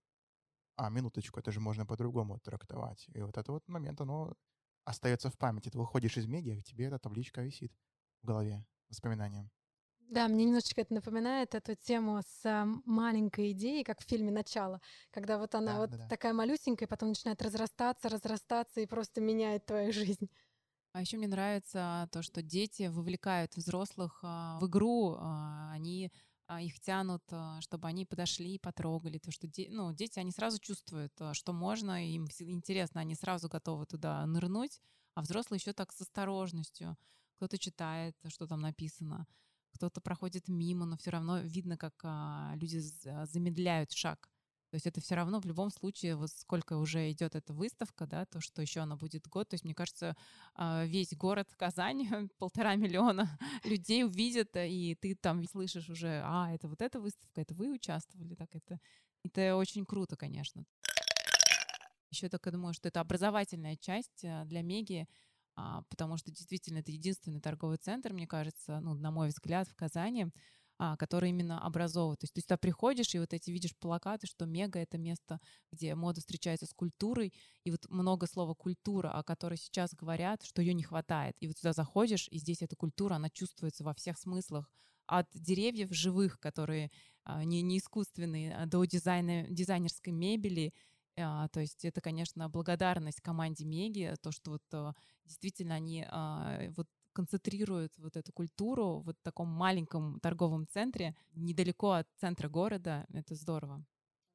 а, 0.75 0.89
минуточку, 0.89 1.39
это 1.39 1.51
же 1.51 1.59
можно 1.59 1.85
по-другому 1.85 2.39
трактовать. 2.39 3.07
И 3.13 3.21
вот 3.21 3.37
этот 3.37 3.49
вот 3.49 3.67
момент, 3.67 3.99
оно 4.01 4.35
остается 4.85 5.29
в 5.29 5.37
памяти. 5.37 5.69
Ты 5.69 5.77
выходишь 5.79 6.17
из 6.17 6.27
медиа, 6.27 6.61
тебе 6.61 6.85
эта 6.85 6.99
табличка 6.99 7.41
висит 7.41 7.73
в 8.21 8.27
голове 8.27 8.65
воспоминанием. 8.89 9.49
Да, 10.09 10.27
мне 10.29 10.45
немножечко 10.45 10.81
это 10.81 10.93
напоминает 10.93 11.53
эту 11.53 11.75
тему 11.75 12.21
с 12.25 12.45
а, 12.45 12.65
маленькой 12.85 13.51
идеей, 13.51 13.83
как 13.83 13.99
в 14.01 14.05
фильме 14.07 14.31
«Начало», 14.31 14.79
когда 15.11 15.37
вот 15.37 15.53
она 15.53 15.75
Да, 15.75 15.79
вот 15.79 15.91
да-да. 15.91 16.07
такая 16.07 16.31
малюсенькая, 16.33 16.87
потом 16.87 17.09
начинает 17.09 17.41
разрастаться, 17.41 18.07
разрастаться 18.07 18.79
и 18.79 18.85
просто 18.85 19.19
меняет 19.19 19.65
твою 19.65 19.91
жизнь. 19.91 20.29
А 20.93 21.01
еще 21.01 21.17
мне 21.17 21.27
нравится 21.27 22.09
то, 22.11 22.21
что 22.23 22.41
дети 22.41 22.87
вовлекают 22.87 23.55
взрослых 23.55 24.19
а, 24.23 24.57
в 24.59 24.67
игру, 24.67 25.15
а, 25.19 25.71
они 25.71 26.11
их 26.61 26.79
тянут, 26.79 27.23
чтобы 27.59 27.87
они 27.89 28.05
подошли 28.05 28.55
и 28.55 28.59
потрогали. 28.59 29.17
То, 29.17 29.31
что 29.31 29.47
де- 29.47 29.67
ну, 29.69 29.91
дети, 29.93 30.17
они 30.19 30.31
сразу 30.31 30.59
чувствуют, 30.59 31.11
что 31.33 31.51
можно, 31.51 32.07
им 32.09 32.25
интересно, 32.39 33.01
они 33.01 33.15
сразу 33.15 33.49
готовы 33.49 33.85
туда 33.85 34.25
нырнуть, 34.25 34.79
а 35.13 35.21
взрослые 35.21 35.57
еще 35.59 35.73
так 35.73 35.91
с 35.91 35.99
осторожностью. 36.01 36.95
Кто-то 37.35 37.57
читает, 37.59 38.15
что 38.29 38.47
там 38.47 38.61
написано, 38.61 39.27
кто-то 39.77 40.01
проходит 40.01 40.47
мимо, 40.49 40.85
но 40.85 40.97
все 40.97 41.11
равно 41.11 41.39
видно, 41.39 41.77
как 41.77 41.93
а, 42.03 42.53
люди 42.55 42.81
а, 43.05 43.25
замедляют 43.25 43.91
шаг. 43.91 44.29
То 44.69 44.75
есть 44.75 44.85
это 44.85 44.99
все 44.99 45.15
равно 45.15 45.39
в 45.39 45.45
любом 45.45 45.69
случае, 45.69 46.17
вот 46.17 46.29
сколько 46.29 46.77
уже 46.77 47.09
идет 47.11 47.35
эта 47.35 47.53
выставка, 47.53 48.05
да, 48.05 48.25
то, 48.25 48.41
что 48.41 48.61
еще 48.61 48.81
она 48.81 48.97
будет 48.97 49.25
год. 49.27 49.47
То 49.47 49.53
есть, 49.53 49.63
мне 49.63 49.73
кажется, 49.73 50.17
а, 50.55 50.83
весь 50.85 51.13
город 51.13 51.47
Казань, 51.55 52.05
полтора 52.37 52.75
миллиона 52.75 53.29
людей 53.63 54.03
увидят, 54.03 54.55
э, 54.57 54.69
и 54.69 54.95
ты 54.95 55.15
там 55.15 55.45
слышишь 55.45 55.89
уже, 55.89 56.21
а, 56.25 56.51
это 56.51 56.67
вот 56.67 56.81
эта 56.81 56.99
выставка, 56.99 57.39
это 57.39 57.53
вы 57.53 57.71
участвовали, 57.71 58.35
так 58.35 58.49
это, 58.53 58.79
это 59.23 59.55
очень 59.55 59.85
круто, 59.85 60.17
конечно. 60.17 60.65
Еще 62.09 62.27
только 62.27 62.51
думаю, 62.51 62.73
что 62.73 62.89
это 62.89 62.99
образовательная 62.99 63.77
часть 63.77 64.25
э, 64.25 64.43
для 64.45 64.63
Меги, 64.63 65.07
потому 65.89 66.17
что 66.17 66.31
действительно 66.31 66.79
это 66.79 66.91
единственный 66.91 67.41
торговый 67.41 67.77
центр, 67.77 68.13
мне 68.13 68.27
кажется, 68.27 68.79
ну, 68.79 68.93
на 68.93 69.11
мой 69.11 69.29
взгляд, 69.29 69.67
в 69.67 69.75
Казани, 69.75 70.27
а, 70.79 70.95
который 70.95 71.31
именно 71.31 71.59
образовывает. 71.65 72.19
То 72.19 72.25
есть 72.25 72.35
ты 72.35 72.41
сюда 72.41 72.57
приходишь, 72.57 73.15
и 73.15 73.19
вот 73.19 73.33
эти 73.33 73.49
видишь 73.49 73.75
плакаты, 73.75 74.27
что 74.27 74.45
Мега— 74.45 74.77
это 74.81 74.99
место, 74.99 75.39
где 75.71 75.95
мода 75.95 76.21
встречается 76.21 76.67
с 76.67 76.73
культурой, 76.73 77.33
и 77.63 77.71
вот 77.71 77.89
много 77.89 78.27
слова 78.27 78.53
«культура», 78.53 79.09
о 79.09 79.23
которой 79.23 79.57
сейчас 79.57 79.95
говорят, 79.95 80.43
что 80.43 80.61
ее 80.61 80.75
не 80.75 80.83
хватает. 80.83 81.35
И 81.39 81.47
вот 81.47 81.57
сюда 81.57 81.73
заходишь, 81.73 82.27
и 82.29 82.37
здесь 82.37 82.61
эта 82.61 82.75
культура, 82.75 83.15
она 83.15 83.31
чувствуется 83.31 83.83
во 83.83 83.95
всех 83.95 84.19
смыслах. 84.19 84.69
От 85.07 85.27
деревьев 85.33 85.91
живых, 85.91 86.39
которые 86.39 86.91
а, 87.23 87.43
не, 87.43 87.63
не 87.63 87.79
искусственные, 87.79 88.55
а 88.55 88.67
до 88.67 88.85
дизайна, 88.85 89.47
дизайнерской 89.49 90.13
мебели. 90.13 90.73
А, 91.17 91.47
То 91.49 91.59
есть 91.61 91.83
это, 91.85 92.01
конечно, 92.01 92.47
благодарность 92.49 93.21
команде 93.21 93.65
Меги, 93.65 94.13
то, 94.21 94.31
что 94.31 94.51
вот 94.51 94.63
а, 94.73 94.93
действительно 95.25 95.75
они 95.75 96.05
а, 96.09 96.69
вот 96.75 96.87
концентрируют 97.13 97.97
вот 97.97 98.15
эту 98.15 98.31
культуру 98.31 98.99
вот 99.01 99.17
в 99.19 99.23
таком 99.23 99.47
маленьком 99.49 100.19
торговом 100.19 100.67
центре, 100.67 101.15
недалеко 101.33 101.91
от 101.91 102.07
центра 102.17 102.47
города. 102.49 103.05
Это 103.11 103.33
здорово. 103.35 103.83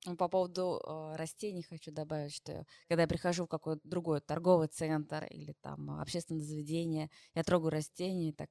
Ну, 0.05 0.17
По 0.17 0.29
поводу 0.29 0.81
э, 0.85 1.17
растений 1.17 1.62
хочу 1.62 1.93
добавить, 1.93 2.35
что 2.35 2.67
когда 2.89 3.03
я 3.03 3.09
прихожу 3.09 3.45
в 3.45 3.49
какой-то 3.49 3.81
другой 3.89 4.21
торговый 4.21 4.67
центр 4.69 5.25
или 5.27 5.55
там 5.61 5.91
общественное 6.01 6.43
заведение, 6.43 7.09
я 7.35 7.45
трогаю 7.45 7.71
растения 7.71 8.31
и 8.31 8.33
так, 8.33 8.51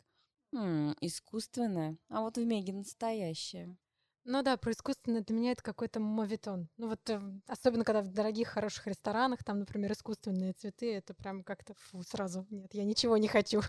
«М, 0.54 0.96
искусственное, 1.02 1.98
а 2.10 2.22
вот 2.22 2.38
в 2.38 2.46
Меге 2.46 2.74
настоящее. 2.74 3.78
Ну 4.24 4.44
да, 4.44 4.56
про 4.56 4.72
искусственное 4.72 5.22
для 5.22 5.36
меня 5.36 5.51
это 5.51 5.63
какой-то 5.63 6.00
моветон. 6.00 6.70
Ну 6.78 6.90
вот 6.90 7.10
э, 7.10 7.20
особенно 7.48 7.84
когда 7.84 8.01
в 8.01 8.10
дорогих, 8.10 8.50
хороших 8.50 8.86
ресторанах, 8.86 9.44
там, 9.44 9.60
например, 9.60 9.92
искусственные 9.92 10.54
цветы, 10.54 10.94
это 10.94 11.16
прям 11.16 11.44
как-то 11.44 11.74
фу, 11.74 12.04
сразу. 12.04 12.46
Нет, 12.51 12.74
я 12.74 12.84
ничего 12.84 13.18
не 13.18 13.28
хочу. 13.28 13.62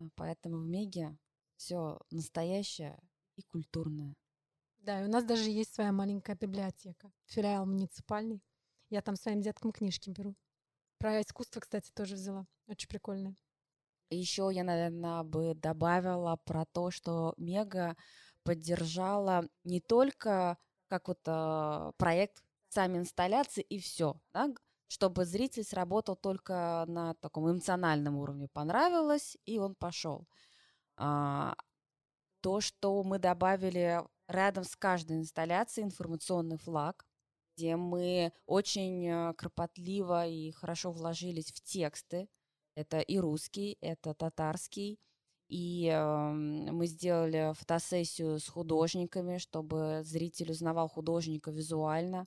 А 0.00 0.04
Поэтому 0.16 0.58
в 0.58 0.66
Меге 0.66 1.16
все 1.56 1.98
настоящее 2.10 3.00
и 3.36 3.42
культурное. 3.42 4.14
Да, 4.80 5.00
и 5.00 5.04
у 5.04 5.08
нас 5.08 5.24
даже 5.24 5.48
есть 5.48 5.74
своя 5.74 5.92
маленькая 5.92 6.36
библиотека, 6.36 7.10
филиал 7.26 7.64
муниципальный. 7.64 8.42
Я 8.90 9.00
там 9.00 9.16
своим 9.16 9.40
деткам 9.40 9.72
книжки 9.72 10.10
беру. 10.10 10.34
Про 10.98 11.20
искусство, 11.22 11.60
кстати, 11.60 11.90
тоже 11.94 12.14
взяла. 12.16 12.46
Очень 12.66 12.88
прикольно. 12.88 13.36
Еще 14.10 14.50
я, 14.52 14.64
наверное, 14.64 15.22
бы 15.22 15.54
добавила 15.54 16.36
про 16.44 16.66
то, 16.66 16.90
что 16.90 17.32
Мега 17.38 17.96
поддержала 18.44 19.48
не 19.64 19.80
только 19.80 20.58
как 20.88 21.08
вот 21.08 21.20
а, 21.26 21.92
проект 21.96 22.42
сами 22.68 22.98
инсталляции 22.98 23.62
и 23.62 23.78
все, 23.78 24.20
да, 24.32 24.52
чтобы 24.88 25.24
зритель 25.24 25.64
сработал 25.64 26.16
только 26.16 26.84
на 26.86 27.14
таком 27.14 27.50
эмоциональном 27.50 28.16
уровне. 28.16 28.48
Понравилось, 28.52 29.38
и 29.46 29.58
он 29.58 29.74
пошел. 29.74 30.28
А, 30.96 31.54
то, 32.42 32.60
что 32.60 33.02
мы 33.02 33.18
добавили 33.18 34.02
рядом 34.28 34.64
с 34.64 34.76
каждой 34.76 35.18
инсталляцией 35.18 35.86
информационный 35.86 36.58
флаг, 36.58 37.06
где 37.56 37.76
мы 37.76 38.32
очень 38.46 39.08
а, 39.08 39.32
кропотливо 39.34 40.26
и 40.26 40.50
хорошо 40.50 40.90
вложились 40.90 41.52
в 41.52 41.62
тексты, 41.62 42.28
это 42.74 43.00
и 43.00 43.18
русский, 43.18 43.78
это 43.80 44.14
татарский. 44.14 44.98
И 45.52 45.86
эм, 45.88 46.74
мы 46.74 46.86
сделали 46.86 47.52
фотосессию 47.52 48.40
с 48.40 48.48
художниками, 48.48 49.36
чтобы 49.36 50.00
зритель 50.02 50.50
узнавал 50.50 50.88
художника 50.88 51.50
визуально. 51.50 52.26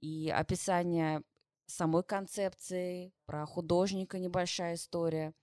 И 0.00 0.30
описание 0.30 1.22
самой 1.66 2.04
концепции, 2.04 3.12
про 3.26 3.44
художника 3.44 4.18
небольшая 4.18 4.76
история. 4.76 5.34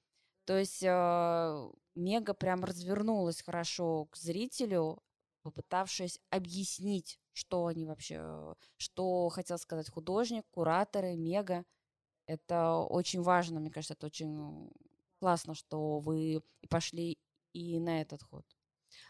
То 0.45 0.57
есть 0.57 0.81
э, 0.81 1.71
Мега 1.93 2.33
прям 2.33 2.63
развернулась 2.63 3.43
хорошо 3.43 4.05
к 4.05 4.17
зрителю, 4.17 4.97
попытавшись 5.43 6.19
объяснить, 6.31 7.19
что 7.33 7.67
они 7.67 7.85
вообще, 7.85 8.15
э, 8.17 8.53
что 8.77 9.29
хотел 9.29 9.59
сказать 9.59 9.91
художник, 9.91 10.43
кураторы, 10.49 11.15
Мега. 11.15 11.65
Это 12.25 12.77
очень 12.77 13.21
важно, 13.21 13.59
мне 13.59 13.69
кажется, 13.69 13.93
это 13.93 14.07
очень 14.07 14.71
классно, 15.21 15.55
что 15.55 15.99
вы 15.99 16.41
пошли 16.69 17.17
и 17.53 17.79
на 17.79 18.01
этот 18.01 18.23
ход. 18.23 18.45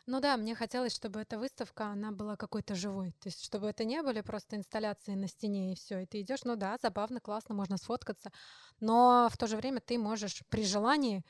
Ну 0.05 0.19
да, 0.19 0.37
мне 0.37 0.55
хотелось, 0.55 0.93
чтобы 0.95 1.21
эта 1.21 1.37
выставка, 1.39 1.85
она 1.87 2.11
была 2.11 2.35
какой-то 2.35 2.75
живой. 2.75 3.11
То 3.19 3.27
есть, 3.29 3.43
чтобы 3.43 3.67
это 3.69 3.83
не 3.83 4.01
были 4.03 4.21
просто 4.21 4.55
инсталляции 4.55 5.13
на 5.15 5.27
стене 5.27 5.73
и 5.73 5.75
все. 5.75 5.99
И 5.99 6.05
ты 6.05 6.21
идешь, 6.21 6.43
ну 6.43 6.55
да, 6.55 6.77
забавно, 6.81 7.19
классно, 7.19 7.55
можно 7.55 7.77
сфоткаться. 7.77 8.31
Но 8.79 9.27
в 9.31 9.37
то 9.37 9.47
же 9.47 9.57
время 9.57 9.79
ты 9.81 9.97
можешь 9.97 10.43
при 10.49 10.65
желании 10.65 11.23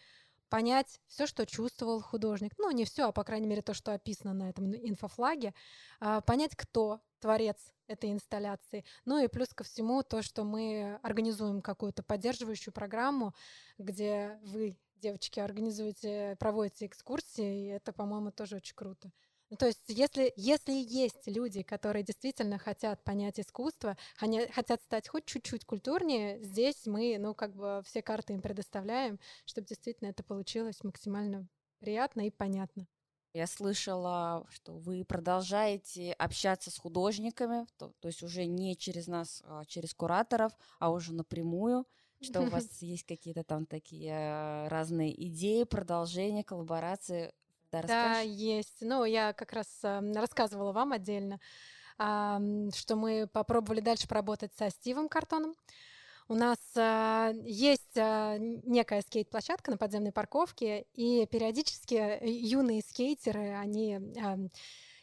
понять 0.52 1.00
все, 1.08 1.26
что 1.26 1.46
чувствовал 1.46 2.02
художник. 2.02 2.54
Ну, 2.58 2.70
не 2.72 2.84
все, 2.84 3.08
а 3.08 3.12
по 3.14 3.24
крайней 3.24 3.48
мере 3.48 3.62
то, 3.62 3.74
что 3.74 3.94
описано 3.94 4.34
на 4.34 4.50
этом 4.50 4.76
инфофлаге. 4.76 5.54
а, 6.02 6.20
Понять, 6.20 6.56
кто 6.58 7.00
творец 7.20 7.58
этой 7.88 8.12
инсталляции. 8.12 8.84
Ну 9.06 9.24
и 9.24 9.30
плюс 9.30 9.54
ко 9.54 9.64
всему 9.64 10.04
то, 10.04 10.22
что 10.22 10.44
мы 10.44 11.00
организуем 11.04 11.62
какую-то 11.62 12.04
поддерживающую 12.04 12.74
программу, 12.74 13.34
где 13.78 14.40
вы, 14.44 14.78
девочки, 14.98 15.40
организуете, 15.40 16.36
проводите 16.38 16.86
экскурсии, 16.88 17.68
и 17.68 17.68
это, 17.68 17.94
по-моему, 17.94 18.32
тоже 18.32 18.58
очень 18.58 18.76
круто. 18.76 19.10
Ну, 19.52 19.58
то 19.58 19.66
есть, 19.68 19.84
если, 19.90 20.32
если 20.38 20.72
есть 20.72 21.28
люди, 21.28 21.62
которые 21.62 22.04
действительно 22.04 22.58
хотят 22.58 23.04
понять 23.04 23.38
искусство, 23.40 23.98
хоня- 24.18 24.50
хотят 24.52 24.82
стать 24.82 25.10
хоть 25.10 25.26
чуть-чуть 25.26 25.66
культурнее, 25.66 26.42
здесь 26.42 26.86
мы, 26.86 27.18
ну, 27.20 27.36
как 27.36 27.54
бы 27.54 27.82
все 27.86 28.02
карты 28.02 28.32
им 28.34 28.42
предоставляем, 28.42 29.20
чтобы 29.46 29.68
действительно 29.68 30.08
это 30.10 30.24
получилось 30.24 30.84
максимально 30.86 31.48
приятно 31.80 32.22
и 32.22 32.30
понятно. 32.32 32.88
Я 33.34 33.48
слышала, 33.48 34.46
что 34.50 34.74
вы 34.74 35.06
продолжаете 35.06 36.12
общаться 36.14 36.70
с 36.70 36.78
художниками, 36.78 37.66
то, 37.78 37.94
то 38.02 38.08
есть 38.10 38.24
уже 38.24 38.46
не 38.46 38.76
через 38.78 39.08
нас, 39.08 39.42
а 39.46 39.64
через 39.66 39.94
кураторов, 39.94 40.52
а 40.80 40.92
уже 40.92 41.14
напрямую, 41.14 41.86
что 42.22 42.42
у 42.44 42.46
вас 42.50 42.82
есть 42.82 43.06
какие-то 43.06 43.44
там 43.46 43.66
такие 43.66 44.12
э, 44.14 44.68
разные 44.68 45.14
идеи, 45.28 45.64
продолжения, 45.64 46.44
коллаборации. 46.44 47.34
Да, 47.72 48.14
Да, 48.14 48.20
есть. 48.20 48.78
Ну, 48.82 49.06
я 49.06 49.34
как 49.34 49.54
раз 49.54 49.68
рассказывала 49.84 50.72
вам 50.72 50.92
отдельно. 50.92 51.40
что 51.98 52.96
мы 52.96 53.28
попробовали 53.32 53.80
дальше 53.80 54.08
поработать 54.08 54.54
со 54.58 54.70
Стивом 54.70 55.08
Картоном. 55.08 55.54
У 56.32 56.34
нас 56.34 56.60
э, 56.78 57.34
есть 57.44 57.98
э, 57.98 58.38
некая 58.40 59.02
скейт-площадка 59.02 59.70
на 59.70 59.78
подземной 59.78 60.14
парковке, 60.14 60.86
и 60.94 61.26
периодически 61.26 62.26
юные 62.26 62.82
скейтеры, 62.82 63.54
они 63.56 63.96
э, 63.96 64.38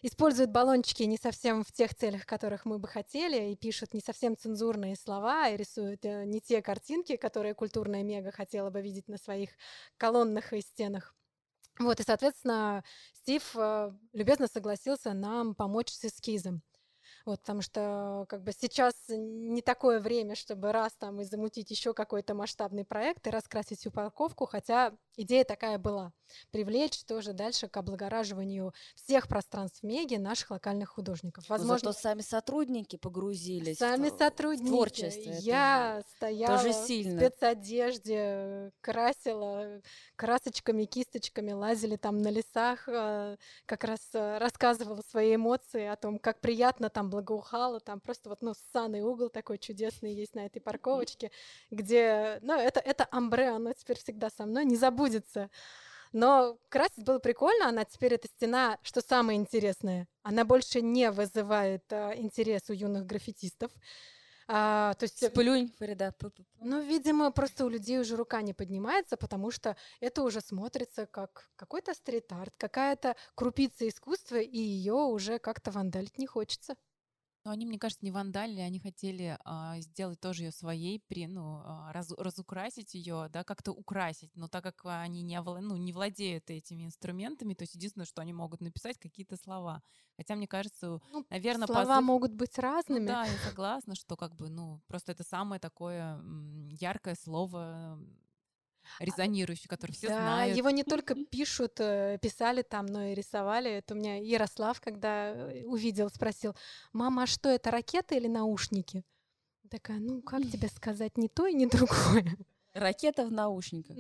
используют 0.01 0.51
баллончики 0.51 1.03
не 1.03 1.19
совсем 1.19 1.65
в 1.65 1.73
тех 1.73 1.95
целях, 1.95 2.25
которых 2.25 2.65
мы 2.65 2.79
бы 2.79 2.89
хотели, 2.89 3.51
и 3.51 3.57
пишут 3.57 3.93
не 3.93 4.01
совсем 4.01 4.39
цензурные 4.39 4.97
слова, 4.97 5.51
и 5.51 5.59
рисуют 5.59 6.03
э, 6.07 6.25
не 6.25 6.41
те 6.41 6.63
картинки, 6.63 7.17
которые 7.17 7.53
культурная 7.53 8.03
мега 8.03 8.31
хотела 8.31 8.71
бы 8.71 8.81
видеть 8.81 9.09
на 9.09 9.19
своих 9.19 9.51
колоннах 9.99 10.55
и 10.55 10.63
стенах. 10.63 11.15
Вот, 11.79 12.01
и, 12.01 12.03
соответственно, 12.03 12.83
Стив 13.13 13.43
э, 13.57 13.93
любезно 14.13 14.49
согласился 14.49 15.13
нам 15.13 15.55
помочь 15.55 15.91
с 15.91 16.05
эскизом. 16.05 16.63
Вот, 17.25 17.41
потому 17.41 17.63
что 17.63 18.27
как 18.29 18.43
бы 18.43 18.53
сейчас 18.53 18.95
не 19.09 19.63
такое 19.63 20.01
время, 20.01 20.35
чтобы 20.35 20.73
раз 20.73 20.95
там 20.95 21.21
и 21.21 21.25
замутить 21.25 21.71
еще 21.71 21.95
какой-то 21.95 22.35
масштабный 22.35 22.85
проект 22.85 23.27
и 23.27 23.31
раскрасить 23.31 23.81
всю 23.81 23.91
парковку, 23.91 24.47
хотя 24.47 24.97
идея 25.19 25.45
такая 25.45 25.79
была. 25.79 26.13
Привлечь 26.51 27.05
тоже 27.05 27.33
дальше 27.33 27.69
к 27.69 27.77
облагораживанию 27.77 28.73
всех 28.95 29.29
пространств 29.29 29.83
Меги 29.83 30.17
наших 30.17 30.51
локальных 30.51 30.91
художников. 30.91 31.49
Возможно, 31.49 31.93
Зато 31.93 32.01
сами 32.01 32.21
сотрудники 32.21 32.97
погрузились 32.97 33.79
сами 33.79 34.11
в, 34.11 34.19
сотрудники. 34.19 34.71
в. 34.71 35.41
Я 35.41 35.99
Это 36.01 36.09
стояла 36.17 36.59
тоже 36.59 36.73
сильно. 36.73 37.21
в 37.21 37.25
спецодежде, 37.25 38.73
красила 38.81 39.81
красочками, 40.17 40.85
кисточками, 40.85 41.53
лазили 41.53 41.97
там 41.97 42.21
на 42.21 42.29
лесах, 42.29 42.89
э, 42.89 43.37
как 43.67 43.85
раз 43.85 44.01
э, 44.13 44.39
рассказывала 44.39 45.03
свои 45.09 45.35
эмоции 45.35 45.87
о 45.87 45.97
том, 45.97 46.19
как 46.19 46.41
приятно 46.41 46.91
там 46.91 47.11
благоухало, 47.11 47.81
там 47.81 48.01
просто 48.01 48.29
вот, 48.29 48.43
ну, 48.43 48.55
ссаный 48.55 49.01
угол 49.01 49.31
такой 49.31 49.59
чудесный 49.59 50.13
есть 50.13 50.35
на 50.35 50.47
этой 50.47 50.61
парковочке, 50.61 51.31
где, 51.71 52.39
ну, 52.43 52.55
это, 52.55 52.81
это 52.81 53.07
амбре, 53.11 53.49
оно 53.49 53.73
теперь 53.73 53.99
всегда 53.99 54.29
со 54.31 54.47
мной, 54.47 54.65
не 54.65 54.77
забудется. 55.09 55.51
Но 56.13 56.59
красить 56.71 57.05
было 57.05 57.19
прикольно, 57.19 57.69
она 57.69 57.85
теперь 57.85 58.15
эта 58.15 58.29
стена, 58.29 58.79
что 58.83 59.03
самое 59.03 59.39
интересное, 59.39 60.09
она 60.23 60.45
больше 60.45 60.81
не 60.81 61.11
вызывает 61.11 61.85
а, 61.93 62.13
интерес 62.17 62.71
у 62.71 62.73
юных 62.73 63.05
граффитистов. 63.05 63.71
А, 64.51 64.95
то 64.95 65.05
есть, 65.05 65.23
Сплюнь, 65.23 65.71
Фарида. 65.79 66.15
ну, 66.61 66.81
видимо, 66.81 67.31
просто 67.31 67.67
у 67.67 67.69
людей 67.69 67.99
уже 67.99 68.17
рука 68.17 68.41
не 68.41 68.55
поднимается, 68.55 69.19
потому 69.19 69.51
что 69.51 69.77
это 70.01 70.23
уже 70.23 70.41
смотрится 70.41 71.05
как 71.05 71.51
какой-то 71.57 71.93
стрит-арт, 71.93 72.55
какая-то 72.57 73.15
крупица 73.35 73.87
искусства, 73.87 74.37
и 74.37 74.59
ее 74.59 74.95
уже 74.95 75.39
как-то 75.39 75.71
вандалить 75.71 76.17
не 76.17 76.27
хочется. 76.27 76.77
Но 77.49 77.53
они, 77.53 77.65
мне 77.65 77.79
кажется, 77.79 78.05
не 78.05 78.11
вандалили, 78.11 78.61
они 78.61 78.79
хотели 78.79 79.39
а, 79.43 79.81
сделать 79.81 80.21
тоже 80.21 80.45
ее 80.45 80.53
своей, 80.53 81.01
при, 81.09 81.27
ну, 81.27 81.63
а, 81.65 81.91
раз, 81.95 82.11
разукрасить 82.13 82.93
ее, 82.93 83.29
да, 83.33 83.43
как-то 83.43 83.73
украсить. 83.73 84.31
Но 84.35 84.49
так 84.49 84.63
как 84.65 84.83
они 84.85 85.23
не, 85.23 85.35
овла- 85.37 85.61
ну, 85.61 85.77
не 85.77 85.95
владеют 85.95 86.51
этими 86.51 86.85
инструментами, 86.85 87.55
то 87.55 87.63
есть 87.63 87.75
единственное, 87.75 88.05
что 88.05 88.21
они 88.21 88.35
могут 88.35 88.61
написать, 88.61 88.99
какие-то 88.99 89.37
слова. 89.39 89.83
Хотя, 90.19 90.35
мне 90.37 90.47
кажется, 90.47 91.01
Ну, 91.11 91.25
наверное, 91.31 91.67
Слова 91.67 92.01
могут 92.03 92.35
быть 92.35 92.59
разными. 92.59 92.99
Ну 93.01 93.07
да, 93.07 93.25
я 93.27 93.39
согласна, 93.39 93.95
что 93.95 94.17
как 94.17 94.35
бы, 94.37 94.51
ну, 94.51 94.83
просто 94.87 95.13
это 95.13 95.25
самое 95.25 95.59
такое 95.59 96.21
яркое 96.71 97.15
слово, 97.15 97.99
м, 99.01 99.07
резонирующее, 99.07 99.69
которое 99.69 99.93
все 99.93 100.09
да, 100.09 100.17
знают. 100.17 100.57
его 100.57 100.71
не 100.71 100.85
только 100.85 101.15
пишут, 101.15 101.81
э, 101.81 102.19
писали 102.21 102.63
там, 102.63 102.87
но 102.87 103.07
и 103.07 103.15
рисовали. 103.15 103.71
Это 103.71 103.95
у 103.95 103.97
меня 103.97 104.17
Ярослав, 104.17 104.81
когда 104.81 105.31
э, 105.31 105.65
увидел, 105.65 106.11
спросил, 106.11 106.55
мама, 106.93 107.25
а 107.25 107.27
что 107.27 107.49
это, 107.49 107.71
ракета 107.71 108.15
или 108.15 108.29
наушники? 108.29 109.05
Такая, 109.71 109.99
ну, 109.99 110.23
как 110.23 110.43
тебе 110.43 110.69
сказать, 110.75 111.17
ни 111.17 111.29
то 111.29 111.47
и 111.47 111.55
ни 111.55 111.67
другое. 111.67 112.37
Ракета 112.75 113.27
в 113.27 113.33
наушниках. 113.33 113.97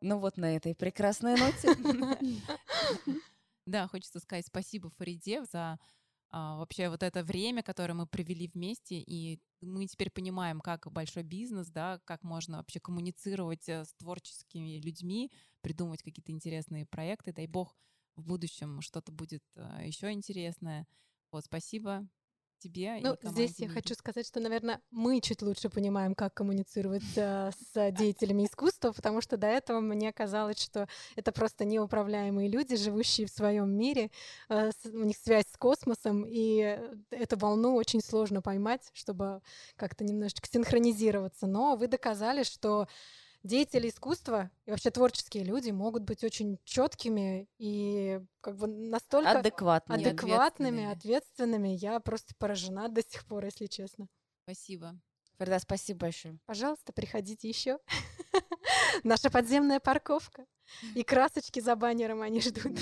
Ну 0.00 0.18
вот 0.18 0.36
на 0.36 0.56
этой 0.56 0.74
прекрасной 0.74 1.36
ноте. 1.36 1.74
Да, 3.66 3.88
хочется 3.88 4.20
сказать 4.20 4.46
спасибо 4.46 4.90
Фариде 4.90 5.42
за 5.50 5.78
а, 6.36 6.56
вообще 6.56 6.88
вот 6.88 7.04
это 7.04 7.22
время, 7.22 7.62
которое 7.62 7.94
мы 7.94 8.08
провели 8.08 8.48
вместе, 8.48 8.96
и 8.98 9.40
мы 9.60 9.86
теперь 9.86 10.10
понимаем, 10.10 10.60
как 10.60 10.90
большой 10.90 11.22
бизнес, 11.22 11.68
да, 11.68 12.00
как 12.04 12.24
можно 12.24 12.56
вообще 12.56 12.80
коммуницировать 12.80 13.68
э, 13.68 13.84
с 13.84 13.94
творческими 13.94 14.80
людьми, 14.80 15.30
придумывать 15.60 16.02
какие-то 16.02 16.32
интересные 16.32 16.86
проекты. 16.86 17.32
Дай 17.32 17.46
бог 17.46 17.76
в 18.16 18.24
будущем 18.24 18.80
что-то 18.80 19.12
будет 19.12 19.44
еще 19.84 20.10
интересное. 20.10 20.88
Вот, 21.30 21.44
спасибо 21.44 22.08
тебе. 22.58 22.98
Ну, 23.00 23.16
здесь 23.22 23.58
я 23.58 23.68
хочу 23.68 23.94
сказать, 23.94 24.26
что, 24.26 24.40
наверное, 24.40 24.80
мы 24.90 25.20
чуть 25.20 25.42
лучше 25.42 25.68
понимаем, 25.68 26.14
как 26.14 26.34
коммуницировать 26.34 27.02
э, 27.16 27.50
с 27.72 27.90
деятелями 27.92 28.46
искусства, 28.46 28.92
потому 28.92 29.20
что 29.20 29.36
до 29.36 29.46
этого 29.46 29.80
мне 29.80 30.12
казалось, 30.12 30.60
что 30.60 30.88
это 31.16 31.32
просто 31.32 31.64
неуправляемые 31.64 32.48
люди, 32.48 32.76
живущие 32.76 33.26
в 33.26 33.30
своем 33.30 33.70
мире, 33.70 34.10
э, 34.48 34.70
у 34.86 35.04
них 35.04 35.16
связь 35.16 35.46
с 35.52 35.56
космосом, 35.56 36.24
и 36.26 36.60
э, 36.60 36.94
эту 37.10 37.36
волну 37.38 37.74
очень 37.74 38.00
сложно 38.00 38.42
поймать, 38.42 38.90
чтобы 38.92 39.40
как-то 39.76 40.04
немножечко 40.04 40.48
синхронизироваться. 40.48 41.46
Но 41.46 41.76
вы 41.76 41.88
доказали, 41.88 42.42
что 42.42 42.88
деятели 43.44 43.88
искусства 43.88 44.50
и 44.64 44.70
вообще 44.70 44.90
творческие 44.90 45.44
люди 45.44 45.70
могут 45.70 46.02
быть 46.02 46.24
очень 46.24 46.58
четкими 46.64 47.46
и 47.58 48.20
как 48.40 48.56
бы 48.56 48.66
настолько 48.66 49.38
Адекватными. 49.38 50.00
адекватными, 50.00 50.84
ответственными. 50.84 50.92
ответственными. 50.92 51.68
Я 51.68 52.00
просто 52.00 52.34
поражена 52.38 52.88
до 52.88 53.02
сих 53.02 53.24
пор, 53.26 53.44
если 53.44 53.66
честно. 53.66 54.08
Спасибо. 54.44 54.98
Фарида, 55.38 55.58
спасибо 55.58 56.00
большое. 56.00 56.38
Пожалуйста, 56.46 56.92
приходите 56.92 57.48
еще. 57.48 57.78
Наша 59.04 59.30
подземная 59.30 59.80
парковка. 59.80 60.46
И 60.94 61.02
красочки 61.04 61.60
за 61.60 61.76
баннером 61.76 62.22
они 62.22 62.40
ждут. 62.40 62.78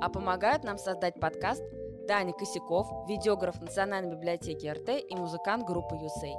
А 0.00 0.08
помогают 0.10 0.62
нам 0.62 0.78
создать 0.78 1.18
подкаст 1.18 1.64
Даня 2.08 2.32
Косяков, 2.32 3.06
видеограф 3.06 3.60
Национальной 3.60 4.16
библиотеки 4.16 4.66
РТ 4.66 5.04
и 5.10 5.14
музыкант 5.14 5.66
группы 5.66 5.94
Юсей. 5.94 6.36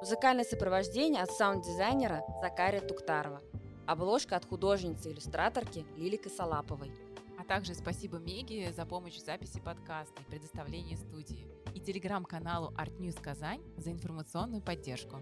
Музыкальное 0.00 0.44
сопровождение 0.44 1.22
от 1.22 1.30
саунд-дизайнера 1.32 2.24
Закария 2.40 2.80
Туктарова. 2.80 3.42
Обложка 3.86 4.36
от 4.36 4.46
художницы-иллюстраторки 4.46 5.84
Лили 5.98 6.16
Косолаповой. 6.16 6.90
А 7.38 7.44
также 7.44 7.74
спасибо 7.74 8.16
Меге 8.16 8.72
за 8.72 8.86
помощь 8.86 9.16
в 9.16 9.22
записи 9.26 9.60
подкаста 9.60 10.22
и 10.22 10.30
предоставлении 10.30 10.96
студии. 10.96 11.46
И 11.74 11.80
телеграм-каналу 11.80 12.70
Art 12.78 12.96
News 12.98 13.20
Казань 13.20 13.60
за 13.76 13.92
информационную 13.92 14.62
поддержку. 14.62 15.18